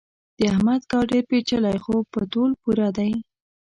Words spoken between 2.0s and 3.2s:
په تول پوره دی.